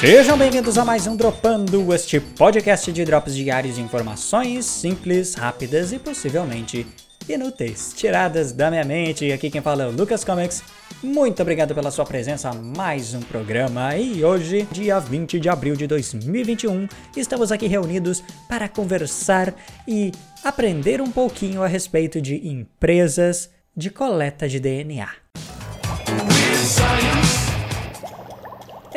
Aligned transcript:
Sejam 0.00 0.36
bem-vindos 0.36 0.76
a 0.76 0.84
mais 0.84 1.06
um 1.06 1.16
Dropando, 1.16 1.94
este 1.94 2.20
podcast 2.20 2.92
de 2.92 3.02
drops 3.02 3.34
diários 3.34 3.76
de 3.76 3.80
informações 3.80 4.66
simples, 4.66 5.34
rápidas 5.34 5.90
e 5.90 5.98
possivelmente 5.98 6.86
inúteis, 7.26 7.94
tiradas 7.96 8.52
da 8.52 8.70
minha 8.70 8.84
mente. 8.84 9.32
Aqui 9.32 9.48
quem 9.48 9.62
fala 9.62 9.84
é 9.84 9.86
o 9.86 9.90
Lucas 9.90 10.22
Comics. 10.22 10.62
Muito 11.02 11.40
obrigado 11.40 11.74
pela 11.74 11.90
sua 11.90 12.04
presença 12.04 12.50
a 12.50 12.54
mais 12.54 13.14
um 13.14 13.20
programa. 13.20 13.96
E 13.96 14.22
hoje, 14.22 14.68
dia 14.70 14.98
20 15.00 15.40
de 15.40 15.48
abril 15.48 15.74
de 15.74 15.86
2021, 15.86 16.86
estamos 17.16 17.50
aqui 17.50 17.66
reunidos 17.66 18.22
para 18.46 18.68
conversar 18.68 19.54
e 19.88 20.12
aprender 20.44 21.00
um 21.00 21.10
pouquinho 21.10 21.62
a 21.62 21.66
respeito 21.66 22.20
de 22.20 22.46
empresas 22.46 23.48
de 23.74 23.88
coleta 23.88 24.46
de 24.46 24.60
DNA. 24.60 25.08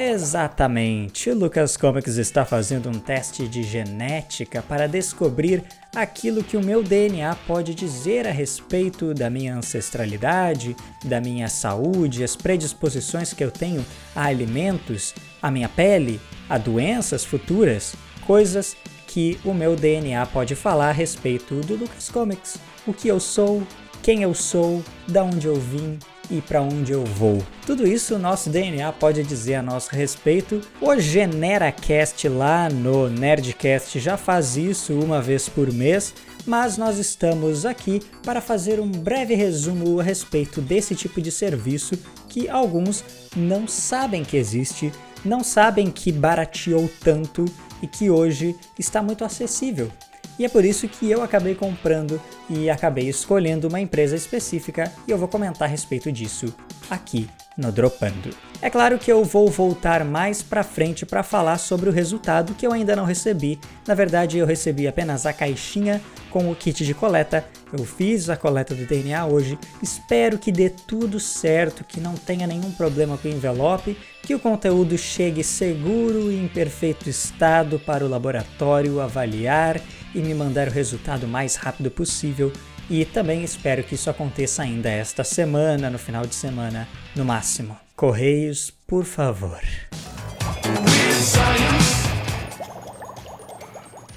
Exatamente, 0.01 1.29
o 1.29 1.35
Lucas 1.37 1.75
Comics 1.75 2.15
está 2.15 2.45
fazendo 2.45 2.87
um 2.87 2.97
teste 2.97 3.49
de 3.49 3.63
genética 3.63 4.61
para 4.61 4.87
descobrir 4.87 5.61
aquilo 5.93 6.41
que 6.41 6.55
o 6.55 6.63
meu 6.63 6.81
DNA 6.81 7.35
pode 7.45 7.75
dizer 7.75 8.25
a 8.25 8.31
respeito 8.31 9.13
da 9.13 9.29
minha 9.29 9.57
ancestralidade, 9.57 10.73
da 11.03 11.19
minha 11.19 11.49
saúde, 11.49 12.23
as 12.23 12.33
predisposições 12.33 13.33
que 13.33 13.43
eu 13.43 13.51
tenho 13.51 13.85
a 14.15 14.23
alimentos, 14.23 15.13
a 15.41 15.51
minha 15.51 15.67
pele, 15.67 16.21
a 16.49 16.57
doenças 16.57 17.25
futuras, 17.25 17.93
coisas 18.25 18.77
que 19.05 19.37
o 19.43 19.53
meu 19.53 19.75
DNA 19.75 20.25
pode 20.27 20.55
falar 20.55 20.91
a 20.91 20.93
respeito 20.93 21.55
do 21.55 21.75
Lucas 21.75 22.07
Comics, 22.07 22.57
o 22.87 22.93
que 22.93 23.09
eu 23.09 23.19
sou, 23.19 23.61
quem 24.01 24.23
eu 24.23 24.33
sou, 24.33 24.81
da 25.09 25.25
onde 25.25 25.45
eu 25.45 25.55
vim, 25.55 25.99
e 26.29 26.41
para 26.41 26.61
onde 26.61 26.91
eu 26.91 27.03
vou. 27.03 27.41
Tudo 27.65 27.87
isso 27.87 28.15
o 28.15 28.19
nosso 28.19 28.49
DNA 28.49 28.91
pode 28.93 29.23
dizer 29.23 29.55
a 29.55 29.61
nosso 29.61 29.89
respeito. 29.91 30.61
O 30.81 30.97
GeneraCast 30.97 32.27
lá 32.27 32.69
no 32.69 33.09
Nerdcast 33.09 33.99
já 33.99 34.17
faz 34.17 34.57
isso 34.57 34.93
uma 34.93 35.21
vez 35.21 35.49
por 35.49 35.71
mês, 35.71 36.13
mas 36.45 36.77
nós 36.77 36.97
estamos 36.97 37.65
aqui 37.65 38.01
para 38.23 38.41
fazer 38.41 38.79
um 38.79 38.91
breve 38.91 39.35
resumo 39.35 39.99
a 39.99 40.03
respeito 40.03 40.61
desse 40.61 40.95
tipo 40.95 41.21
de 41.21 41.31
serviço 41.31 41.97
que 42.27 42.47
alguns 42.47 43.03
não 43.35 43.67
sabem 43.67 44.23
que 44.23 44.37
existe, 44.37 44.91
não 45.25 45.43
sabem 45.43 45.89
que 45.89 46.11
barateou 46.11 46.89
tanto 47.01 47.45
e 47.81 47.87
que 47.87 48.09
hoje 48.09 48.55
está 48.77 49.01
muito 49.01 49.23
acessível. 49.23 49.91
E 50.39 50.45
é 50.45 50.49
por 50.49 50.63
isso 50.63 50.87
que 50.87 51.11
eu 51.11 51.21
acabei 51.21 51.53
comprando 51.53 52.19
e 52.49 52.69
acabei 52.69 53.09
escolhendo 53.09 53.67
uma 53.67 53.81
empresa 53.81 54.15
específica 54.15 54.89
e 55.05 55.11
eu 55.11 55.17
vou 55.17 55.27
comentar 55.27 55.67
a 55.67 55.71
respeito 55.71 56.09
disso 56.09 56.55
aqui 56.89 57.29
no 57.59 57.71
Dropando. 57.71 58.29
É 58.61 58.69
claro 58.69 58.97
que 58.97 59.11
eu 59.11 59.23
vou 59.23 59.49
voltar 59.49 60.03
mais 60.03 60.41
para 60.41 60.63
frente 60.63 61.05
para 61.05 61.23
falar 61.23 61.57
sobre 61.57 61.89
o 61.89 61.93
resultado 61.93 62.53
que 62.55 62.65
eu 62.65 62.73
ainda 62.73 62.95
não 62.95 63.05
recebi. 63.05 63.59
Na 63.87 63.93
verdade, 63.93 64.37
eu 64.37 64.45
recebi 64.45 64.87
apenas 64.87 65.25
a 65.25 65.31
caixinha 65.31 66.01
com 66.29 66.49
o 66.51 66.55
kit 66.55 66.85
de 66.85 66.93
coleta. 66.93 67.45
Eu 67.71 67.85
fiz 67.85 68.29
a 68.29 68.35
coleta 68.35 68.75
do 68.75 68.85
DNA 68.85 69.25
hoje. 69.25 69.57
Espero 69.81 70.37
que 70.37 70.51
dê 70.51 70.69
tudo 70.69 71.19
certo, 71.19 71.83
que 71.83 72.01
não 72.01 72.15
tenha 72.15 72.45
nenhum 72.45 72.71
problema 72.71 73.17
com 73.17 73.27
o 73.27 73.31
envelope, 73.31 73.97
que 74.23 74.35
o 74.35 74.39
conteúdo 74.39 74.97
chegue 74.97 75.43
seguro 75.43 76.31
e 76.31 76.37
em 76.37 76.47
perfeito 76.47 77.09
estado 77.09 77.79
para 77.79 78.05
o 78.05 78.09
laboratório 78.09 78.99
avaliar 78.99 79.79
e 80.13 80.19
me 80.19 80.33
mandar 80.33 80.67
o 80.67 80.71
resultado 80.71 81.23
o 81.23 81.29
mais 81.29 81.55
rápido 81.55 81.89
possível. 81.89 82.51
E 82.89 83.05
também 83.05 83.43
espero 83.43 83.83
que 83.83 83.93
isso 83.93 84.09
aconteça 84.09 84.63
ainda 84.63 84.89
esta 84.89 85.23
semana, 85.23 85.89
no 85.89 85.99
final 85.99 86.25
de 86.25 86.33
semana, 86.33 86.87
no 87.15 87.23
máximo. 87.23 87.77
Correios, 87.95 88.71
por 88.87 89.05
favor. 89.05 89.61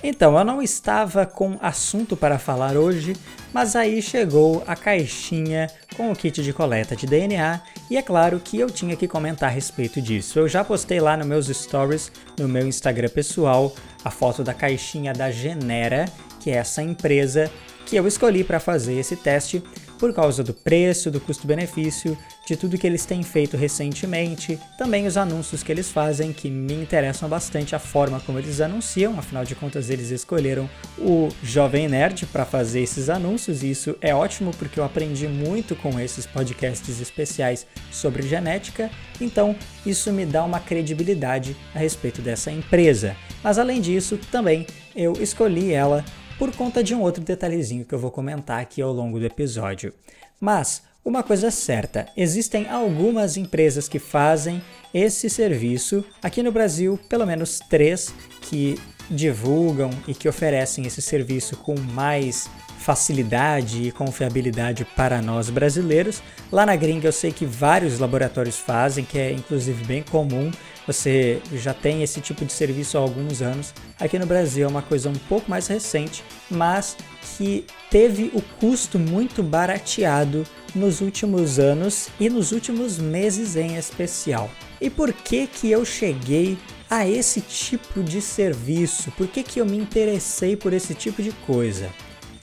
Então, 0.03 0.37
eu 0.37 0.45
não 0.45 0.63
estava 0.63 1.27
com 1.27 1.59
assunto 1.61 2.17
para 2.17 2.39
falar 2.39 2.77
hoje, 2.77 3.15
mas 3.53 3.77
aí 3.77 4.01
chegou 4.01 4.65
a 4.67 4.75
caixinha 4.75 5.69
com 5.97 6.11
o 6.11 6.17
kit 6.17 6.43
de 6.43 6.53
coleta 6.53 6.97
de 6.97 7.07
DNA 7.07 7.61
e 7.91 7.97
é 7.97 8.03
claro 8.03 8.41
que 8.41 8.59
eu 8.59 8.71
tinha 8.71 8.97
que 8.97 9.07
comentar 9.07 9.51
a 9.51 9.53
respeito 9.53 10.01
disso. 10.01 10.39
Eu 10.39 10.49
já 10.49 10.65
postei 10.65 10.99
lá 10.99 11.17
nos 11.17 11.27
meus 11.27 11.47
stories, 11.47 12.11
no 12.39 12.49
meu 12.49 12.67
Instagram 12.67 13.11
pessoal, 13.11 13.73
a 14.05 14.11
foto 14.11 14.43
da 14.43 14.55
caixinha 14.55 15.13
da 15.13 15.31
Genera, 15.31 16.07
que 16.41 16.51
é 16.51 16.55
essa 16.55 16.83
empresa 16.83 17.51
que 17.87 17.97
eu 17.97 18.07
escolhi 18.07 18.45
para 18.45 18.61
fazer 18.61 18.95
esse 18.95 19.17
teste 19.17 19.63
por 20.03 20.13
causa 20.13 20.43
do 20.43 20.53
preço, 20.53 21.13
do 21.13 21.21
custo-benefício, 21.21 22.19
de 22.45 22.57
tudo 22.57 22.77
que 22.77 22.89
eles 22.89 23.07
têm 23.07 23.23
feito 23.23 23.57
recentemente, 23.57 24.59
também 24.77 25.07
os 25.07 25.17
anúncios 25.17 25.63
que 25.63 25.71
eles 25.71 25.93
fazem 25.93 26.33
que 26.33 26.51
me 26.51 26.75
interessam 26.75 27.29
bastante 27.29 27.77
a 27.77 27.79
forma 27.79 28.19
como 28.19 28.37
eles 28.37 28.61
anunciam, 28.61 29.17
afinal 29.17 29.45
de 29.45 29.55
contas 29.55 29.91
eles 29.91 30.11
escolheram 30.11 30.69
o 30.99 31.29
Jovem 31.41 31.87
Nerd 31.87 32.27
para 32.27 32.45
fazer 32.45 32.81
esses 32.81 33.09
anúncios 33.09 33.63
e 33.63 33.71
isso 33.71 33.95
é 34.01 34.13
ótimo 34.13 34.51
porque 34.59 34.81
eu 34.81 34.85
aprendi 34.85 35.29
muito 35.29 35.77
com 35.77 36.01
esses 36.01 36.27
podcasts 36.27 37.01
especiais 37.01 37.65
sobre 37.93 38.23
genética, 38.27 38.91
então 39.21 39.55
isso 39.87 40.13
me 40.13 40.27
dá 40.27 40.43
uma 40.43 40.59
credibilidade 40.59 41.57
a 41.73 41.79
respeito 41.79 42.21
dessa 42.21 42.51
empresa. 42.51 43.17
Mas 43.41 43.57
além 43.57 43.81
disso, 43.81 44.19
também 44.33 44.67
eu 44.97 45.13
escolhi 45.21 45.73
ela 45.73 46.05
por 46.39 46.55
conta 46.55 46.83
de 46.83 46.95
um 46.95 47.01
outro 47.01 47.23
detalhezinho 47.23 47.85
que 47.85 47.95
eu 47.95 47.99
vou 47.99 48.11
comentar 48.11 48.61
aqui 48.61 48.81
ao 48.81 48.93
longo 48.93 49.19
do 49.19 49.27
episódio. 49.27 49.93
Mas 50.41 50.83
uma 51.05 51.23
coisa 51.23 51.49
é 51.49 51.51
certa, 51.51 52.07
existem 52.17 52.69
algumas 52.69 53.37
empresas 53.37 53.89
que 53.89 53.99
fazem 53.99 54.63
esse 54.95 55.29
serviço. 55.29 56.05
Aqui 56.23 56.43
no 56.43 56.53
Brasil, 56.53 56.99
pelo 57.09 57.27
menos 57.27 57.59
três 57.69 58.15
que 58.43 58.79
divulgam 59.11 59.91
e 60.07 60.15
que 60.15 60.29
oferecem 60.29 60.87
esse 60.87 61.03
serviço 61.03 61.57
com 61.57 61.75
mais 61.79 62.49
facilidade 62.83 63.87
e 63.87 63.93
confiabilidade 63.93 64.85
para 64.97 65.23
nós 65.23 65.49
brasileiros. 65.49 66.21
Lá 66.51 66.67
na 66.67 66.75
gringa 66.75 67.09
eu 67.09 67.13
sei 67.13 67.33
que 67.33 67.47
vários 67.47 67.99
laboratórios 67.99 68.59
fazem, 68.59 69.05
que 69.05 69.19
é 69.19 69.33
inclusive 69.33 69.85
bem 69.85 70.03
comum. 70.03 70.51
Você 70.87 71.41
já 71.53 71.73
tem 71.73 72.03
esse 72.03 72.21
tipo 72.21 72.45
de 72.45 72.53
serviço 72.53 72.99
há 72.99 73.01
alguns 73.01 73.41
anos. 73.41 73.73
Aqui 74.01 74.19
no 74.19 74.27
Brasil 74.27 74.67
é 74.67 74.69
uma 74.69 74.83
coisa 74.83 75.09
um 75.09 75.15
pouco 75.29 75.49
mais 75.49 75.69
recente, 75.69 76.25
mas 76.51 76.97
que 77.37 77.65
teve 77.89 78.33
o 78.35 78.43
custo 78.59 78.99
muito 78.99 79.43
barateado 79.43 80.45
nos 80.75 81.01
últimos 81.01 81.59
anos 81.61 82.09
e 82.19 82.29
nos 82.29 82.51
últimos 82.51 82.99
meses 82.99 83.55
em 83.55 83.77
especial. 83.77 84.51
E 84.81 84.91
por 84.91 85.13
que 85.13 85.47
que 85.47 85.71
eu 85.71 85.85
cheguei 85.85 86.59
a 86.91 87.07
esse 87.07 87.41
tipo 87.41 88.03
de 88.03 88.21
serviço? 88.21 89.13
Por 89.13 89.29
que 89.29 89.45
que 89.45 89.61
eu 89.61 89.67
me 89.67 89.79
interessei 89.79 90.57
por 90.57 90.73
esse 90.73 90.95
tipo 90.95 91.23
de 91.23 91.31
coisa? 91.47 91.89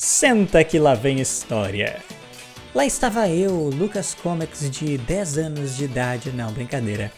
Senta 0.02 0.64
que 0.64 0.80
lá 0.80 0.96
vem 0.96 1.20
história. 1.20 2.00
Lá 2.74 2.86
estava 2.86 3.28
eu, 3.28 3.70
Lucas 3.70 4.14
Comics, 4.14 4.72
de 4.72 4.98
10 4.98 5.38
anos 5.38 5.76
de 5.76 5.84
idade. 5.84 6.32
Não, 6.32 6.54
brincadeira. 6.54 7.12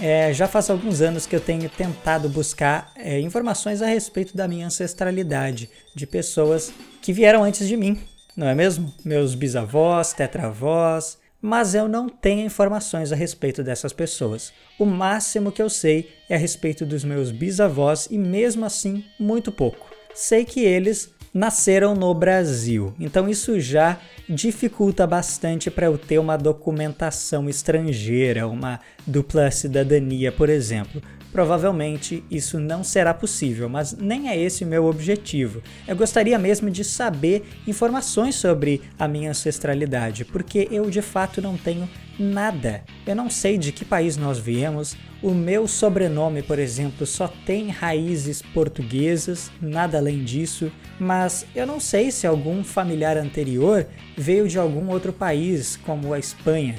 É, 0.00 0.34
já 0.34 0.48
faz 0.48 0.68
alguns 0.68 1.00
anos 1.00 1.26
que 1.26 1.36
eu 1.36 1.40
tenho 1.40 1.68
tentado 1.68 2.28
buscar 2.28 2.90
é, 2.96 3.20
informações 3.20 3.80
a 3.80 3.86
respeito 3.86 4.36
da 4.36 4.48
minha 4.48 4.66
ancestralidade, 4.66 5.70
de 5.94 6.08
pessoas 6.08 6.72
que 7.00 7.12
vieram 7.12 7.44
antes 7.44 7.68
de 7.68 7.76
mim, 7.76 8.00
não 8.36 8.48
é 8.48 8.54
mesmo? 8.54 8.92
Meus 9.04 9.36
bisavós, 9.36 10.12
tetravós, 10.12 11.16
mas 11.40 11.72
eu 11.72 11.86
não 11.86 12.08
tenho 12.08 12.44
informações 12.44 13.12
a 13.12 13.16
respeito 13.16 13.62
dessas 13.62 13.92
pessoas. 13.92 14.52
O 14.76 14.84
máximo 14.84 15.52
que 15.52 15.62
eu 15.62 15.70
sei 15.70 16.10
é 16.28 16.34
a 16.34 16.38
respeito 16.38 16.84
dos 16.84 17.04
meus 17.04 17.30
bisavós 17.30 18.08
e 18.10 18.18
mesmo 18.18 18.64
assim 18.64 19.04
muito 19.20 19.52
pouco. 19.52 19.94
Sei 20.12 20.44
que 20.44 20.64
eles 20.64 21.13
nasceram 21.34 21.96
no 21.96 22.14
Brasil. 22.14 22.94
Então 22.98 23.28
isso 23.28 23.58
já 23.58 23.98
dificulta 24.28 25.04
bastante 25.06 25.70
para 25.70 25.86
eu 25.86 25.98
ter 25.98 26.18
uma 26.18 26.38
documentação 26.38 27.48
estrangeira, 27.48 28.46
uma 28.46 28.78
dupla 29.04 29.50
cidadania, 29.50 30.30
por 30.30 30.48
exemplo. 30.48 31.02
Provavelmente 31.34 32.22
isso 32.30 32.60
não 32.60 32.84
será 32.84 33.12
possível, 33.12 33.68
mas 33.68 33.92
nem 33.92 34.28
é 34.28 34.38
esse 34.38 34.62
o 34.62 34.68
meu 34.68 34.84
objetivo. 34.84 35.60
Eu 35.84 35.96
gostaria 35.96 36.38
mesmo 36.38 36.70
de 36.70 36.84
saber 36.84 37.44
informações 37.66 38.36
sobre 38.36 38.82
a 38.96 39.08
minha 39.08 39.30
ancestralidade, 39.30 40.24
porque 40.24 40.68
eu 40.70 40.88
de 40.88 41.02
fato 41.02 41.42
não 41.42 41.56
tenho 41.56 41.90
nada. 42.16 42.84
Eu 43.04 43.16
não 43.16 43.28
sei 43.28 43.58
de 43.58 43.72
que 43.72 43.84
país 43.84 44.16
nós 44.16 44.38
viemos. 44.38 44.96
O 45.20 45.32
meu 45.32 45.66
sobrenome, 45.66 46.40
por 46.40 46.60
exemplo, 46.60 47.04
só 47.04 47.26
tem 47.26 47.68
raízes 47.68 48.40
portuguesas, 48.40 49.50
nada 49.60 49.98
além 49.98 50.22
disso. 50.22 50.70
Mas 51.00 51.44
eu 51.52 51.66
não 51.66 51.80
sei 51.80 52.12
se 52.12 52.28
algum 52.28 52.62
familiar 52.62 53.16
anterior 53.16 53.88
veio 54.16 54.46
de 54.46 54.56
algum 54.56 54.88
outro 54.88 55.12
país, 55.12 55.74
como 55.84 56.14
a 56.14 56.18
Espanha. 56.20 56.76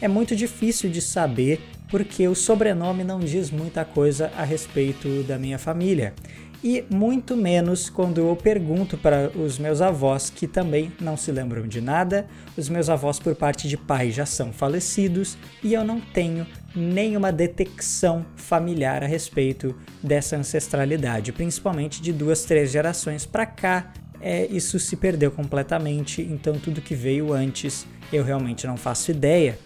É 0.00 0.08
muito 0.08 0.34
difícil 0.34 0.88
de 0.88 1.02
saber 1.02 1.60
porque 1.88 2.28
o 2.28 2.34
sobrenome 2.34 3.02
não 3.02 3.20
diz 3.20 3.50
muita 3.50 3.84
coisa 3.84 4.30
a 4.36 4.44
respeito 4.44 5.22
da 5.24 5.38
minha 5.38 5.58
família. 5.58 6.14
e 6.62 6.84
muito 6.90 7.36
menos 7.36 7.88
quando 7.88 8.18
eu 8.18 8.34
pergunto 8.34 8.98
para 8.98 9.30
os 9.30 9.60
meus 9.60 9.80
avós 9.80 10.28
que 10.28 10.48
também 10.48 10.92
não 11.00 11.16
se 11.16 11.30
lembram 11.30 11.68
de 11.68 11.80
nada. 11.80 12.26
Os 12.56 12.68
meus 12.68 12.88
avós, 12.90 13.20
por 13.20 13.36
parte 13.36 13.68
de 13.68 13.76
pai, 13.76 14.10
já 14.10 14.26
são 14.26 14.52
falecidos 14.52 15.38
e 15.62 15.72
eu 15.72 15.84
não 15.84 16.00
tenho 16.00 16.44
nenhuma 16.74 17.30
detecção 17.30 18.26
familiar 18.34 19.04
a 19.04 19.06
respeito 19.06 19.72
dessa 20.02 20.36
ancestralidade, 20.36 21.30
principalmente 21.30 22.02
de 22.02 22.12
duas, 22.12 22.42
três 22.42 22.72
gerações 22.72 23.24
para 23.24 23.46
cá. 23.46 23.92
É, 24.20 24.46
isso 24.46 24.80
se 24.80 24.96
perdeu 24.96 25.30
completamente, 25.30 26.22
então 26.22 26.54
tudo 26.54 26.80
que 26.80 26.96
veio 26.96 27.32
antes 27.32 27.86
eu 28.12 28.24
realmente 28.24 28.66
não 28.66 28.76
faço 28.76 29.12
ideia. 29.12 29.56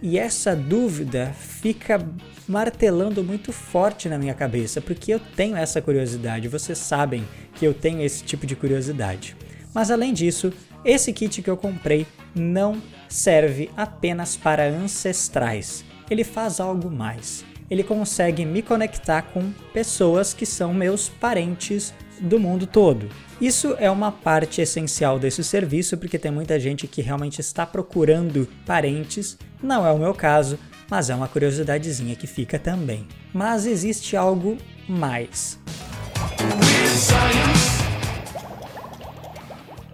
E 0.00 0.18
essa 0.18 0.54
dúvida 0.54 1.34
fica 1.36 2.00
martelando 2.46 3.24
muito 3.24 3.52
forte 3.52 4.08
na 4.08 4.16
minha 4.16 4.34
cabeça, 4.34 4.80
porque 4.80 5.12
eu 5.12 5.18
tenho 5.18 5.56
essa 5.56 5.82
curiosidade, 5.82 6.48
vocês 6.48 6.78
sabem 6.78 7.26
que 7.54 7.64
eu 7.66 7.74
tenho 7.74 8.00
esse 8.02 8.22
tipo 8.22 8.46
de 8.46 8.54
curiosidade. 8.54 9.36
Mas 9.74 9.90
além 9.90 10.12
disso, 10.12 10.52
esse 10.84 11.12
kit 11.12 11.42
que 11.42 11.50
eu 11.50 11.56
comprei 11.56 12.06
não 12.34 12.80
serve 13.08 13.70
apenas 13.76 14.36
para 14.36 14.68
ancestrais. 14.68 15.84
Ele 16.08 16.24
faz 16.24 16.60
algo 16.60 16.90
mais. 16.90 17.44
Ele 17.70 17.82
consegue 17.82 18.46
me 18.46 18.62
conectar 18.62 19.22
com 19.22 19.52
pessoas 19.72 20.32
que 20.32 20.46
são 20.46 20.72
meus 20.72 21.08
parentes 21.08 21.92
do 22.20 22.38
mundo 22.38 22.66
todo. 22.66 23.08
Isso 23.40 23.76
é 23.78 23.90
uma 23.90 24.10
parte 24.10 24.60
essencial 24.60 25.18
desse 25.18 25.44
serviço 25.44 25.96
porque 25.96 26.18
tem 26.18 26.30
muita 26.30 26.58
gente 26.58 26.86
que 26.86 27.00
realmente 27.00 27.40
está 27.40 27.64
procurando 27.64 28.48
parentes. 28.66 29.38
Não 29.62 29.86
é 29.86 29.92
o 29.92 29.98
meu 29.98 30.12
caso, 30.12 30.58
mas 30.90 31.10
é 31.10 31.14
uma 31.14 31.28
curiosidadezinha 31.28 32.16
que 32.16 32.26
fica 32.26 32.58
também. 32.58 33.06
Mas 33.32 33.66
existe 33.66 34.16
algo 34.16 34.56
mais. 34.88 35.58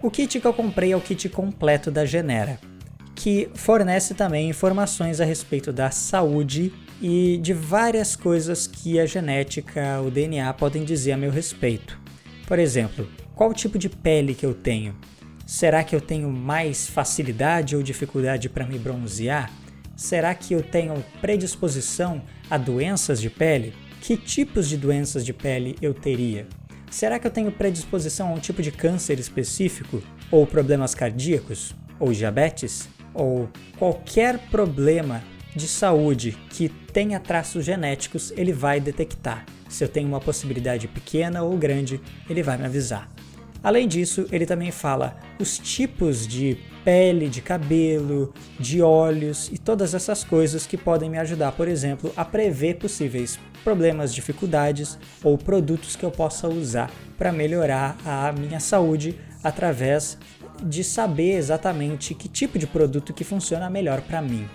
O 0.01 0.09
kit 0.09 0.39
que 0.39 0.45
eu 0.47 0.53
comprei 0.53 0.91
é 0.93 0.97
o 0.97 1.01
kit 1.01 1.27
completo 1.29 1.89
da 1.89 2.05
Genera, 2.05 2.59
que 3.15 3.49
fornece 3.55 4.13
também 4.13 4.49
informações 4.49 5.19
a 5.19 5.25
respeito 5.25 5.73
da 5.73 5.89
saúde 5.89 6.71
e 7.01 7.37
de 7.41 7.53
várias 7.53 8.15
coisas 8.15 8.67
que 8.67 8.99
a 8.99 9.05
genética, 9.05 10.01
o 10.01 10.11
DNA 10.11 10.53
podem 10.53 10.83
dizer 10.83 11.13
a 11.13 11.17
meu 11.17 11.31
respeito. 11.31 12.04
Por 12.47 12.59
exemplo, 12.59 13.07
qual 13.33 13.53
tipo 13.53 13.77
de 13.77 13.89
pele 13.89 14.35
que 14.35 14.45
eu 14.45 14.53
tenho? 14.53 14.95
Será 15.45 15.83
que 15.83 15.95
eu 15.95 16.01
tenho 16.01 16.31
mais 16.31 16.87
facilidade 16.87 17.75
ou 17.75 17.83
dificuldade 17.83 18.49
para 18.49 18.65
me 18.65 18.77
bronzear? 18.77 19.51
Será 19.95 20.33
que 20.35 20.53
eu 20.53 20.61
tenho 20.61 21.03
predisposição 21.21 22.21
a 22.49 22.57
doenças 22.57 23.19
de 23.19 23.29
pele? 23.29 23.73
Que 24.01 24.15
tipos 24.15 24.67
de 24.69 24.77
doenças 24.77 25.25
de 25.25 25.33
pele 25.33 25.75
eu 25.81 25.93
teria? 25.93 26.47
Será 26.91 27.17
que 27.17 27.25
eu 27.25 27.31
tenho 27.31 27.51
predisposição 27.51 28.29
a 28.29 28.33
um 28.33 28.39
tipo 28.39 28.61
de 28.61 28.71
câncer 28.71 29.19
específico? 29.19 30.01
Ou 30.29 30.45
problemas 30.45 30.93
cardíacos? 30.93 31.73
Ou 31.99 32.11
diabetes? 32.11 32.87
Ou 33.13 33.49
qualquer 33.77 34.37
problema 34.49 35.23
de 35.55 35.67
saúde 35.67 36.37
que 36.49 36.69
tenha 36.95 37.19
traços 37.19 37.65
genéticos, 37.65 38.31
ele 38.37 38.53
vai 38.53 38.79
detectar. 38.79 39.45
Se 39.67 39.83
eu 39.83 39.89
tenho 39.89 40.07
uma 40.07 40.21
possibilidade 40.21 40.87
pequena 40.87 41.43
ou 41.43 41.57
grande, 41.57 41.99
ele 42.29 42.41
vai 42.41 42.57
me 42.57 42.63
avisar. 42.63 43.09
Além 43.61 43.85
disso, 43.85 44.25
ele 44.31 44.45
também 44.45 44.71
fala 44.71 45.17
os 45.37 45.59
tipos 45.59 46.25
de 46.25 46.57
pele, 46.85 47.27
de 47.27 47.41
cabelo, 47.41 48.33
de 48.57 48.81
olhos 48.81 49.49
e 49.51 49.57
todas 49.57 49.93
essas 49.93 50.23
coisas 50.23 50.65
que 50.65 50.77
podem 50.77 51.09
me 51.09 51.17
ajudar, 51.17 51.51
por 51.51 51.67
exemplo, 51.67 52.13
a 52.15 52.23
prever 52.23 52.75
possíveis 52.75 53.37
problemas, 53.61 54.15
dificuldades 54.15 54.97
ou 55.21 55.37
produtos 55.37 55.97
que 55.97 56.05
eu 56.05 56.11
possa 56.11 56.47
usar 56.47 56.89
para 57.17 57.29
melhorar 57.29 57.97
a 58.05 58.31
minha 58.31 58.61
saúde 58.61 59.19
através 59.43 60.17
de 60.63 60.81
saber 60.81 61.33
exatamente 61.33 62.13
que 62.13 62.29
tipo 62.29 62.57
de 62.57 62.65
produto 62.65 63.13
que 63.13 63.25
funciona 63.25 63.69
melhor 63.69 63.99
para 63.99 64.21
mim. 64.21 64.47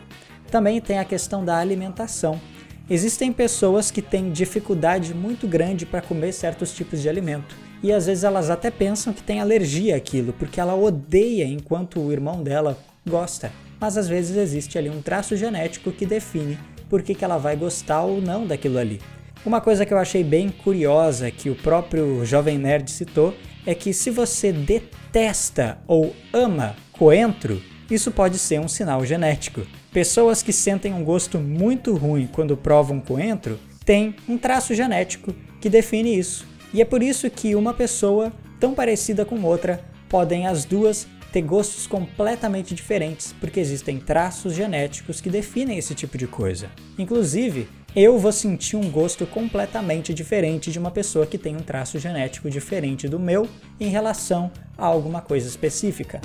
Também 0.51 0.81
tem 0.81 0.99
a 0.99 1.05
questão 1.05 1.45
da 1.45 1.57
alimentação. 1.59 2.41
Existem 2.89 3.33
pessoas 3.33 3.91
que 3.91 4.03
têm 4.03 4.33
dificuldade 4.33 5.15
muito 5.15 5.47
grande 5.47 5.87
para 5.87 6.03
comer 6.03 6.33
certos 6.33 6.73
tipos 6.75 7.01
de 7.01 7.09
alimento 7.09 7.55
e 7.83 7.93
às 7.93 8.07
vezes 8.07 8.25
elas 8.25 8.51
até 8.51 8.71
pensam 8.71 9.13
que 9.13 9.23
tem 9.23 9.41
alergia 9.41 9.97
àquilo, 9.97 10.33
porque 10.33 10.61
ela 10.61 10.75
odeia 10.75 11.45
enquanto 11.45 12.01
o 12.01 12.13
irmão 12.13 12.43
dela 12.43 12.77
gosta. 13.09 13.53
Mas 13.81 13.97
às 13.97 14.09
vezes 14.09 14.37
existe 14.37 14.77
ali 14.77 14.91
um 14.91 15.01
traço 15.01 15.37
genético 15.37 15.93
que 15.93 16.05
define 16.05 16.59
por 16.89 17.03
que, 17.03 17.15
que 17.15 17.25
ela 17.25 17.39
vai 17.39 17.57
gostar 17.57 18.03
ou 18.03 18.21
não 18.21 18.47
daquilo 18.47 18.79
ali. 18.79 19.01
Uma 19.47 19.61
coisa 19.61 19.87
que 19.87 19.95
eu 19.95 19.99
achei 19.99 20.23
bem 20.23 20.51
curiosa 20.51 21.31
que 21.31 21.49
o 21.49 21.55
próprio 21.55 22.25
Jovem 22.27 22.59
Nerd 22.59 22.91
citou 22.91 23.35
é 23.65 23.75
que 23.75 23.95
se 23.95 24.11
você 24.11 24.53
detesta 24.53 25.79
ou 25.87 26.15
ama 26.33 26.77
coentro, 26.93 27.63
isso 27.91 28.11
pode 28.11 28.37
ser 28.39 28.61
um 28.61 28.69
sinal 28.69 29.05
genético. 29.07 29.63
Pessoas 29.93 30.41
que 30.41 30.53
sentem 30.53 30.95
um 30.95 31.03
gosto 31.03 31.39
muito 31.39 31.97
ruim 31.97 32.29
quando 32.31 32.57
provam 32.57 33.01
coentro 33.01 33.59
têm 33.85 34.15
um 34.29 34.39
traço 34.39 34.73
genético 34.73 35.35
que 35.61 35.69
define 35.69 36.17
isso. 36.17 36.47
E 36.73 36.81
é 36.81 36.85
por 36.85 37.03
isso 37.03 37.29
que 37.29 37.57
uma 37.57 37.75
pessoa 37.75 38.33
tão 38.61 38.73
parecida 38.73 39.25
com 39.25 39.43
outra 39.43 39.85
podem 40.09 40.47
as 40.47 40.65
duas 40.65 41.09
ter 41.33 41.43
gostos 41.43 41.89
completamente 41.89 42.73
diferentes, 42.73 43.35
porque 43.41 43.59
existem 43.59 43.99
traços 43.99 44.55
genéticos 44.55 45.21
que 45.21 45.29
definem 45.29 45.79
esse 45.79 45.95
tipo 45.95 46.17
de 46.17 46.29
coisa. 46.29 46.69
Inclusive, 46.97 47.69
eu 47.95 48.17
vou 48.17 48.31
sentir 48.31 48.77
um 48.77 48.89
gosto 48.89 49.27
completamente 49.27 50.15
diferente 50.15 50.71
de 50.71 50.79
uma 50.79 50.93
pessoa 50.93 51.27
que 51.27 51.39
tem 51.39 51.57
um 51.57 51.61
traço 51.61 51.99
genético 51.99 52.49
diferente 52.49 53.09
do 53.09 53.19
meu 53.19 53.49
em 53.81 53.89
relação 53.89 54.53
a 54.79 54.87
alguma 54.87 55.21
coisa 55.21 55.49
específica. 55.49 56.21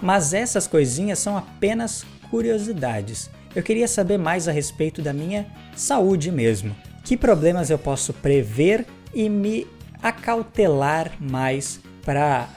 Mas 0.00 0.32
essas 0.32 0.66
coisinhas 0.66 1.18
são 1.18 1.36
apenas 1.36 2.04
curiosidades 2.30 3.30
eu 3.54 3.62
queria 3.62 3.88
saber 3.88 4.16
mais 4.16 4.46
a 4.46 4.52
respeito 4.52 5.02
da 5.02 5.12
minha 5.12 5.46
saúde 5.74 6.30
mesmo. 6.30 6.74
Que 7.04 7.16
problemas 7.16 7.68
eu 7.68 7.78
posso 7.78 8.12
prever 8.12 8.86
e 9.12 9.28
me 9.28 9.66
acautelar 10.00 11.12
mais 11.18 11.80
para 12.04 12.48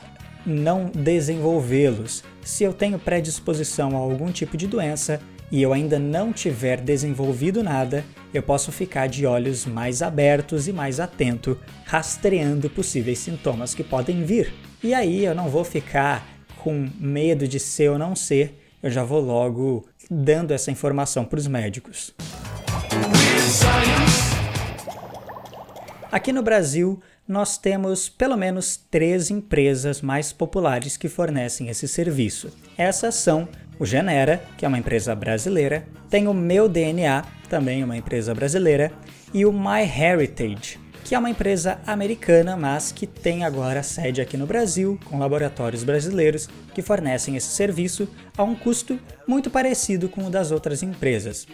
não 0.46 0.92
desenvolvê-los? 0.94 2.24
Se 2.44 2.64
eu 2.64 2.74
tenho 2.74 3.00
predisposição 3.00 3.96
a 3.96 4.00
algum 4.00 4.32
tipo 4.32 4.56
de 4.56 4.68
doença 4.68 5.20
e 5.52 5.62
eu 5.62 5.74
ainda 5.74 5.98
não 5.98 6.32
tiver 6.32 6.80
desenvolvido 6.80 7.64
nada, 7.64 8.06
eu 8.32 8.44
posso 8.44 8.72
ficar 8.72 9.08
de 9.08 9.26
olhos 9.26 9.66
mais 9.66 10.02
abertos 10.02 10.68
e 10.68 10.74
mais 10.74 11.00
atento, 11.00 11.58
rastreando 11.86 12.70
possíveis 12.70 13.18
sintomas 13.18 13.74
que 13.74 13.84
podem 13.84 14.24
vir. 14.24 14.54
E 14.84 14.94
aí 14.94 15.26
eu 15.26 15.34
não 15.34 15.50
vou 15.50 15.64
ficar 15.64 16.33
com 16.64 16.90
medo 16.98 17.46
de 17.46 17.60
ser 17.60 17.90
ou 17.90 18.00
não 18.00 18.16
ser, 18.16 18.58
eu 18.82 18.90
já 18.90 19.04
vou 19.04 19.20
logo 19.20 19.86
dando 20.10 20.52
essa 20.52 20.72
informação 20.72 21.26
para 21.26 21.38
os 21.38 21.46
médicos. 21.46 22.14
Aqui 26.10 26.32
no 26.32 26.42
Brasil, 26.42 27.02
nós 27.28 27.58
temos 27.58 28.08
pelo 28.08 28.38
menos 28.38 28.78
três 28.78 29.30
empresas 29.30 30.02
mais 30.02 30.32
populares 30.32 30.96
que 30.96 31.10
fornecem 31.10 31.68
esse 31.68 31.88
serviço. 31.88 32.50
Essas 32.78 33.16
são 33.16 33.48
o 33.80 33.86
Genera, 33.86 34.42
que 34.58 34.64
é 34.64 34.68
uma 34.68 34.78
empresa 34.78 35.14
brasileira, 35.16 35.86
tem 36.10 36.28
o 36.28 36.34
Meu 36.34 36.70
DNA, 36.70 37.26
também 37.50 37.84
uma 37.84 37.98
empresa 37.98 38.34
brasileira, 38.34 38.92
e 39.34 39.46
o 39.46 39.52
MyHeritage, 39.52 40.80
que 41.04 41.14
é 41.14 41.20
uma 41.20 41.30
empresa 41.30 41.80
americana, 41.86 42.56
mas 42.56 42.92
que 42.92 43.06
tem 43.06 43.44
agora 43.44 43.84
sede 43.84 44.22
aqui 44.22 44.38
no 44.38 44.48
Brasil, 44.48 44.98
com 45.06 45.20
laboratórios 45.20 45.84
brasileiros 45.84 46.48
que 46.74 46.82
fornecem 46.82 47.36
esse 47.36 47.50
serviço 47.50 48.08
a 48.38 48.44
um 48.44 48.56
custo 48.56 48.98
muito 49.28 49.50
parecido 49.50 50.08
com 50.08 50.26
o 50.26 50.30
das 50.30 50.52
outras 50.52 50.82
empresas. 50.82 51.46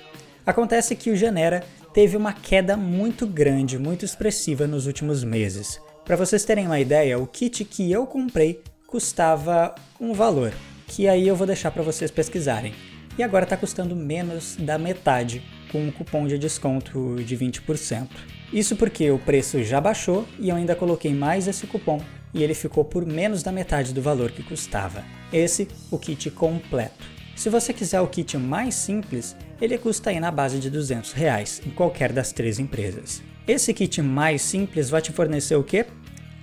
Acontece 0.46 0.96
que 0.96 1.10
o 1.10 1.15
Genera 1.15 1.63
teve 1.94 2.15
uma 2.15 2.32
queda 2.32 2.77
muito 2.77 3.25
grande, 3.25 3.79
muito 3.79 4.06
expressiva 4.06 4.68
nos 4.68 4.86
últimos 4.86 5.24
meses. 5.24 5.79
Para 6.06 6.15
vocês 6.15 6.46
terem 6.46 6.65
uma 6.65 6.79
ideia, 6.79 7.20
o 7.20 7.27
kit 7.27 7.65
que 7.65 7.91
eu 7.91 8.06
comprei 8.06 8.62
custava 8.88 9.75
um 10.00 10.13
valor, 10.13 10.53
que 10.88 11.08
aí 11.08 11.27
eu 11.27 11.36
vou 11.36 11.46
deixar 11.46 11.72
para 11.72 11.84
vocês 11.84 12.10
pesquisarem. 12.10 12.74
E 13.18 13.24
agora 13.24 13.44
está 13.44 13.58
custando 13.58 13.96
menos 13.96 14.56
da 14.56 14.77
metade, 14.77 15.44
com 15.72 15.79
um 15.79 15.91
cupom 15.91 16.25
de 16.25 16.38
desconto 16.38 17.15
de 17.24 17.38
20%. 17.38 18.08
Isso 18.51 18.75
porque 18.75 19.12
o 19.12 19.20
preço 19.20 19.63
já 19.63 19.79
baixou 19.79 20.27
e 20.39 20.50
eu 20.50 20.56
ainda 20.56 20.75
coloquei 20.75 21.13
mais 21.13 21.48
esse 21.48 21.68
cupom 21.68 22.01
e 22.34 22.44
ele 22.44 22.53
ficou 22.53 22.84
por 22.84 23.06
menos 23.06 23.44
da 23.44 23.51
metade 23.51 23.94
do 23.94 24.01
valor 24.01 24.32
que 24.32 24.44
custava. 24.44 25.03
Esse, 25.32 25.68
o 25.91 25.98
kit 25.98 26.29
completo. 26.32 27.06
Se 27.36 27.50
você 27.50 27.72
quiser 27.72 28.01
o 28.01 28.08
kit 28.08 28.38
mais 28.38 28.75
simples, 28.75 29.36
ele 29.62 29.77
custa 29.77 30.10
aí 30.10 30.20
na 30.20 30.32
base 30.32 30.60
de 30.60 30.70
200 30.70 31.13
reais 31.13 31.62
em 31.65 31.70
qualquer 31.70 32.12
das 32.12 32.32
três 32.32 32.60
empresas. 32.60 33.22
Esse 33.48 33.74
kit 33.74 34.01
mais 34.01 34.41
simples 34.41 34.89
vai 34.89 35.01
te 35.01 35.12
fornecer 35.12 35.56
o 35.56 35.63
quê? 35.63 35.86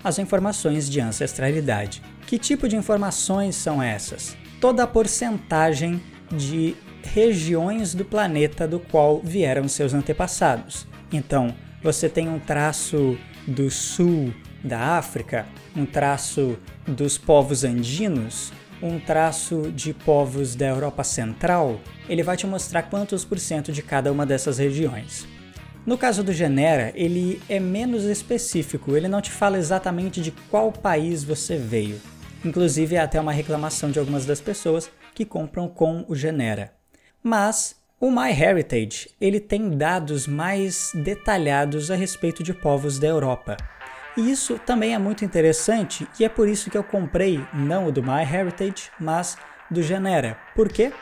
As 0.02 0.18
informações 0.18 0.88
de 0.88 1.00
ancestralidade. 1.00 2.02
Que 2.26 2.38
tipo 2.38 2.68
de 2.68 2.76
informações 2.76 3.56
são 3.56 3.82
essas? 3.82 4.36
Toda 4.60 4.84
a 4.84 4.86
porcentagem 4.86 6.00
de 6.30 6.76
regiões 7.02 7.94
do 7.94 8.04
planeta 8.04 8.66
do 8.66 8.80
qual 8.80 9.20
vieram 9.22 9.68
seus 9.68 9.94
antepassados 9.94 10.86
Então, 11.12 11.54
você 11.82 12.08
tem 12.08 12.28
um 12.28 12.38
traço 12.38 13.18
do 13.46 13.70
sul 13.70 14.32
da 14.62 14.98
África, 14.98 15.46
um 15.74 15.86
traço 15.86 16.58
dos 16.86 17.16
povos 17.16 17.64
andinos, 17.64 18.52
um 18.82 18.98
traço 18.98 19.72
de 19.72 19.94
povos 19.94 20.54
da 20.54 20.66
Europa 20.66 21.04
Central, 21.04 21.80
ele 22.08 22.22
vai 22.22 22.36
te 22.36 22.46
mostrar 22.46 22.82
quantos 22.82 23.24
por 23.24 23.38
cento 23.38 23.72
de 23.72 23.82
cada 23.82 24.12
uma 24.12 24.26
dessas 24.26 24.58
regiões. 24.58 25.26
No 25.86 25.96
caso 25.96 26.24
do 26.24 26.32
Genera, 26.32 26.92
ele 26.96 27.40
é 27.48 27.60
menos 27.60 28.04
específico, 28.04 28.96
ele 28.96 29.06
não 29.06 29.22
te 29.22 29.30
fala 29.30 29.56
exatamente 29.56 30.20
de 30.20 30.32
qual 30.50 30.72
país 30.72 31.22
você 31.22 31.56
veio. 31.56 32.00
Inclusive, 32.44 32.96
é 32.96 33.00
até 33.00 33.20
uma 33.20 33.32
reclamação 33.32 33.90
de 33.90 33.98
algumas 33.98 34.26
das 34.26 34.40
pessoas 34.40 34.90
que 35.14 35.24
compram 35.24 35.68
com 35.68 36.04
o 36.08 36.14
Genera. 36.14 36.72
Mas 37.22 37.76
o 37.98 38.10
MyHeritage, 38.10 39.08
ele 39.18 39.40
tem 39.40 39.70
dados 39.70 40.26
mais 40.26 40.92
detalhados 40.94 41.90
a 41.90 41.94
respeito 41.94 42.42
de 42.42 42.52
povos 42.52 42.98
da 42.98 43.06
Europa. 43.06 43.56
E 44.16 44.30
isso 44.30 44.58
também 44.58 44.94
é 44.94 44.98
muito 44.98 45.24
interessante 45.24 46.06
e 46.20 46.24
é 46.24 46.28
por 46.28 46.46
isso 46.46 46.70
que 46.70 46.76
eu 46.76 46.84
comprei 46.84 47.42
não 47.54 47.86
o 47.86 47.92
do 47.92 48.02
MyHeritage, 48.02 48.90
mas 49.00 49.36
do 49.70 49.82
Genera. 49.82 50.38
Por 50.54 50.68
quê? 50.68 50.92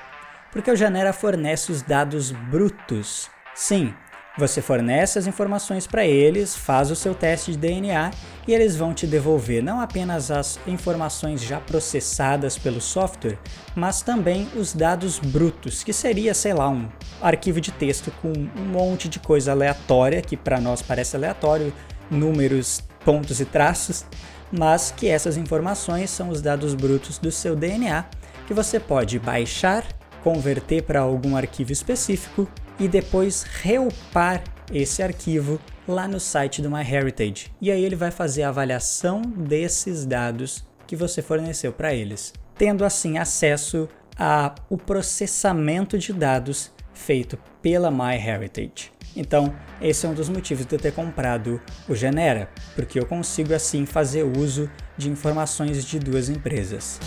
Porque 0.53 0.71
o 0.71 0.77
Genera 0.77 1.13
fornece 1.13 1.73
os 1.73 1.83
dados 1.83 2.31
brutos. 2.31 3.29
Sim, 3.55 3.93
você 4.37 4.61
fornece 4.61 5.19
as 5.19 5.27
informações 5.27 5.87
para 5.87 6.05
eles, 6.05 6.57
faz 6.57 6.91
o 6.91 6.97
seu 6.97 7.15
teste 7.15 7.53
de 7.53 7.59
DNA 7.59 8.11
e 8.49 8.53
eles 8.53 8.77
vão 8.77 8.93
te 8.93 9.07
devolver 9.07 9.63
não 9.63 9.81
apenas 9.81 10.31
as 10.31 10.59
informações 10.67 11.41
já 11.41 11.61
processadas 11.61 12.59
pelo 12.59 12.81
software, 12.81 13.39
mas 13.77 14.03
também 14.03 14.49
os 14.57 14.73
dados 14.73 15.21
brutos, 15.21 15.85
que 15.85 15.93
seria, 15.93 16.35
sei 16.35 16.53
lá, 16.53 16.69
um 16.69 16.89
arquivo 17.23 17.61
de 17.61 17.71
texto 17.71 18.13
com 18.21 18.33
um 18.33 18.65
monte 18.67 19.09
de 19.09 19.21
coisa 19.21 19.53
aleatória, 19.53 20.21
que 20.21 20.37
para 20.37 20.61
nós 20.61 20.83
parece 20.83 21.15
aleatório, 21.15 21.73
números, 22.11 22.83
pontos 23.05 23.41
e 23.41 23.45
traços, 23.45 24.05
mas 24.51 24.91
que 24.91 25.07
essas 25.07 25.37
informações 25.37 26.11
são 26.11 26.29
os 26.29 26.43
dados 26.43 26.75
brutos 26.75 27.19
do 27.19 27.31
seu 27.31 27.55
DNA 27.55 28.05
que 28.47 28.53
você 28.53 28.81
pode 28.81 29.19
baixar, 29.19 29.85
converter 30.23 30.83
para 30.83 31.01
algum 31.01 31.37
arquivo 31.37 31.73
específico 31.73 32.49
e 32.79 32.89
depois 32.89 33.43
reupar 33.43 34.43
esse 34.73 35.03
arquivo 35.03 35.61
lá 35.87 36.09
no 36.09 36.19
site 36.19 36.63
do 36.63 36.71
MyHeritage. 36.71 37.51
E 37.61 37.71
aí 37.71 37.85
ele 37.85 37.97
vai 37.97 38.11
fazer 38.11 38.43
a 38.43 38.49
avaliação 38.49 39.23
desses 39.23 40.07
dados 40.07 40.65
que 40.87 40.97
você 40.97 41.23
forneceu 41.23 41.73
para 41.73 41.95
eles, 41.95 42.33
tendo 42.57 42.85
assim 42.85 43.19
acesso 43.19 43.89
ao 44.17 44.79
processamento 44.79 45.99
de 45.99 46.13
dados 46.13 46.71
feito 46.93 47.39
pela 47.61 47.91
MyHeritage. 47.91 48.93
Então, 49.17 49.55
esse 49.81 50.07
é 50.07 50.09
um 50.09 50.15
dos 50.15 50.29
motivos 50.29 50.67
de 50.67 50.75
eu 50.75 50.79
ter 50.79 50.93
comprado 50.93 51.61
o 51.89 51.95
Genera, 51.95 52.49
porque 52.75 52.99
eu 52.99 53.07
consigo 53.07 53.55
assim 53.55 53.87
fazer 53.87 54.25
uso 54.25 54.69
de 54.97 55.09
informações 55.09 55.85
de 55.85 55.99
duas 55.99 56.29
empresas. 56.29 56.99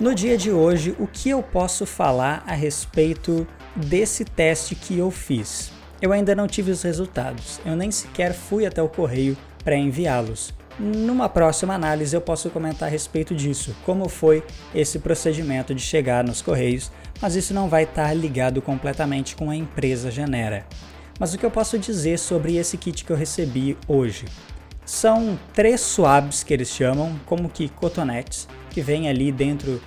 No 0.00 0.12
dia 0.12 0.36
de 0.36 0.50
hoje, 0.50 0.96
o 0.98 1.06
que 1.06 1.30
eu 1.30 1.40
posso 1.40 1.86
falar 1.86 2.42
a 2.48 2.52
respeito 2.52 3.46
desse 3.76 4.24
teste 4.24 4.74
que 4.74 4.98
eu 4.98 5.08
fiz? 5.08 5.70
Eu 6.02 6.12
ainda 6.12 6.34
não 6.34 6.48
tive 6.48 6.72
os 6.72 6.82
resultados, 6.82 7.60
eu 7.64 7.76
nem 7.76 7.92
sequer 7.92 8.34
fui 8.34 8.66
até 8.66 8.82
o 8.82 8.88
correio 8.88 9.36
para 9.62 9.76
enviá-los. 9.76 10.52
Numa 10.80 11.28
próxima 11.28 11.74
análise 11.74 12.14
eu 12.14 12.20
posso 12.20 12.50
comentar 12.50 12.88
a 12.88 12.90
respeito 12.90 13.36
disso, 13.36 13.72
como 13.86 14.08
foi 14.08 14.42
esse 14.74 14.98
procedimento 14.98 15.72
de 15.72 15.80
chegar 15.80 16.24
nos 16.24 16.42
correios, 16.42 16.90
mas 17.22 17.36
isso 17.36 17.54
não 17.54 17.68
vai 17.68 17.84
estar 17.84 18.12
ligado 18.14 18.60
completamente 18.60 19.36
com 19.36 19.48
a 19.48 19.54
empresa 19.54 20.10
Genera. 20.10 20.66
Mas 21.20 21.32
o 21.32 21.38
que 21.38 21.46
eu 21.46 21.52
posso 21.52 21.78
dizer 21.78 22.18
sobre 22.18 22.56
esse 22.56 22.76
kit 22.76 23.04
que 23.04 23.12
eu 23.12 23.16
recebi 23.16 23.78
hoje? 23.86 24.24
São 24.84 25.38
três 25.54 25.80
swabs 25.80 26.42
que 26.42 26.52
eles 26.52 26.68
chamam, 26.68 27.18
como 27.24 27.48
que 27.48 27.68
cotonetes, 27.68 28.48
que 28.74 28.80
vem 28.80 29.08
ali 29.08 29.30
dentro 29.30 29.80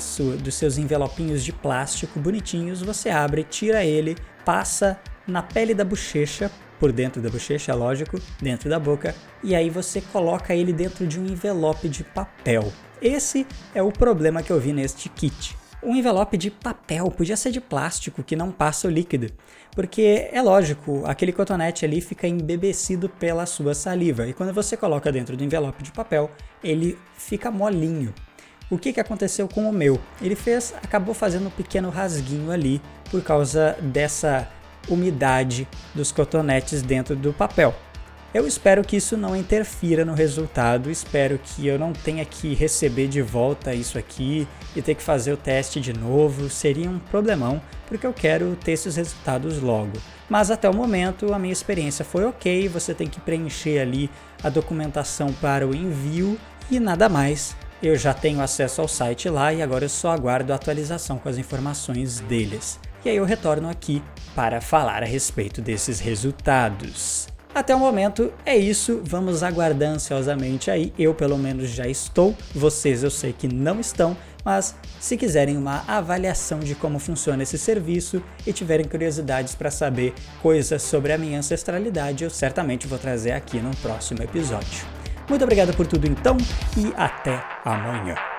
sua, 0.00 0.36
dos 0.36 0.56
seus 0.56 0.76
envelopinhos 0.76 1.44
de 1.44 1.52
plástico 1.52 2.18
bonitinhos, 2.18 2.82
você 2.82 3.08
abre, 3.08 3.44
tira 3.44 3.84
ele, 3.84 4.16
passa 4.44 4.98
na 5.28 5.40
pele 5.40 5.72
da 5.72 5.84
bochecha, 5.84 6.50
por 6.80 6.90
dentro 6.90 7.22
da 7.22 7.30
bochecha, 7.30 7.72
lógico, 7.72 8.20
dentro 8.40 8.68
da 8.68 8.80
boca, 8.80 9.14
e 9.44 9.54
aí 9.54 9.70
você 9.70 10.00
coloca 10.00 10.52
ele 10.52 10.72
dentro 10.72 11.06
de 11.06 11.20
um 11.20 11.24
envelope 11.24 11.88
de 11.88 12.02
papel. 12.02 12.72
Esse 13.00 13.46
é 13.72 13.80
o 13.80 13.92
problema 13.92 14.42
que 14.42 14.50
eu 14.50 14.58
vi 14.58 14.72
neste 14.72 15.08
kit. 15.08 15.56
Um 15.80 15.94
envelope 15.94 16.36
de 16.36 16.50
papel, 16.50 17.08
podia 17.12 17.36
ser 17.36 17.52
de 17.52 17.60
plástico 17.60 18.24
que 18.24 18.34
não 18.34 18.50
passa 18.50 18.88
o 18.88 18.90
líquido, 18.90 19.28
porque 19.70 20.28
é 20.32 20.42
lógico, 20.42 21.04
aquele 21.06 21.32
cotonete 21.32 21.84
ali 21.84 22.00
fica 22.00 22.26
embebecido 22.26 23.08
pela 23.08 23.46
sua 23.46 23.72
saliva, 23.72 24.26
e 24.26 24.32
quando 24.32 24.52
você 24.52 24.76
coloca 24.76 25.12
dentro 25.12 25.36
do 25.36 25.44
envelope 25.44 25.84
de 25.84 25.92
papel, 25.92 26.28
ele 26.62 26.98
fica 27.16 27.48
molinho. 27.48 28.12
O 28.72 28.78
que, 28.78 28.90
que 28.90 29.00
aconteceu 29.00 29.46
com 29.46 29.68
o 29.68 29.72
meu? 29.72 30.00
Ele 30.18 30.34
fez, 30.34 30.72
acabou 30.82 31.12
fazendo 31.12 31.48
um 31.48 31.50
pequeno 31.50 31.90
rasguinho 31.90 32.50
ali 32.50 32.80
por 33.10 33.22
causa 33.22 33.76
dessa 33.82 34.48
umidade 34.88 35.68
dos 35.94 36.10
cotonetes 36.10 36.80
dentro 36.80 37.14
do 37.14 37.34
papel. 37.34 37.74
Eu 38.32 38.46
espero 38.46 38.82
que 38.82 38.96
isso 38.96 39.14
não 39.14 39.36
interfira 39.36 40.06
no 40.06 40.14
resultado, 40.14 40.90
espero 40.90 41.38
que 41.38 41.66
eu 41.66 41.78
não 41.78 41.92
tenha 41.92 42.24
que 42.24 42.54
receber 42.54 43.08
de 43.08 43.20
volta 43.20 43.74
isso 43.74 43.98
aqui 43.98 44.48
e 44.74 44.80
ter 44.80 44.94
que 44.94 45.02
fazer 45.02 45.34
o 45.34 45.36
teste 45.36 45.78
de 45.78 45.92
novo, 45.92 46.48
seria 46.48 46.88
um 46.88 46.98
problemão, 46.98 47.60
porque 47.86 48.06
eu 48.06 48.14
quero 48.14 48.56
ter 48.56 48.72
esses 48.72 48.96
resultados 48.96 49.60
logo. 49.60 49.98
Mas 50.30 50.50
até 50.50 50.66
o 50.66 50.74
momento 50.74 51.34
a 51.34 51.38
minha 51.38 51.52
experiência 51.52 52.06
foi 52.06 52.24
ok, 52.24 52.68
você 52.68 52.94
tem 52.94 53.06
que 53.06 53.20
preencher 53.20 53.80
ali 53.80 54.10
a 54.42 54.48
documentação 54.48 55.30
para 55.30 55.68
o 55.68 55.74
envio 55.74 56.38
e 56.70 56.80
nada 56.80 57.06
mais 57.06 57.54
eu 57.82 57.96
já 57.96 58.14
tenho 58.14 58.40
acesso 58.40 58.80
ao 58.80 58.88
site 58.88 59.28
lá 59.28 59.52
e 59.52 59.60
agora 59.60 59.84
eu 59.84 59.88
só 59.88 60.10
aguardo 60.12 60.52
a 60.52 60.56
atualização 60.56 61.18
com 61.18 61.28
as 61.28 61.38
informações 61.38 62.20
deles. 62.20 62.78
E 63.04 63.08
aí 63.08 63.16
eu 63.16 63.24
retorno 63.24 63.68
aqui 63.68 64.02
para 64.34 64.60
falar 64.60 65.02
a 65.02 65.06
respeito 65.06 65.60
desses 65.60 65.98
resultados. 65.98 67.26
Até 67.54 67.74
o 67.74 67.78
momento 67.78 68.32
é 68.46 68.56
isso, 68.56 69.02
vamos 69.04 69.42
aguardar 69.42 69.90
ansiosamente 69.90 70.70
aí. 70.70 70.92
Eu 70.98 71.14
pelo 71.14 71.36
menos 71.36 71.68
já 71.68 71.86
estou, 71.86 72.34
vocês 72.54 73.02
eu 73.02 73.10
sei 73.10 73.32
que 73.32 73.46
não 73.46 73.78
estão, 73.78 74.16
mas 74.44 74.74
se 74.98 75.16
quiserem 75.16 75.58
uma 75.58 75.84
avaliação 75.86 76.60
de 76.60 76.74
como 76.74 76.98
funciona 76.98 77.42
esse 77.42 77.58
serviço 77.58 78.22
e 78.46 78.52
tiverem 78.52 78.86
curiosidades 78.86 79.54
para 79.54 79.70
saber 79.70 80.14
coisas 80.40 80.82
sobre 80.82 81.12
a 81.12 81.18
minha 81.18 81.38
ancestralidade, 81.38 82.24
eu 82.24 82.30
certamente 82.30 82.86
vou 82.86 82.98
trazer 82.98 83.32
aqui 83.32 83.58
no 83.58 83.76
próximo 83.76 84.22
episódio. 84.22 85.01
Muito 85.32 85.44
obrigado 85.44 85.74
por 85.74 85.86
tudo 85.86 86.06
então 86.06 86.36
e 86.76 86.92
até 86.94 87.42
amanhã. 87.64 88.31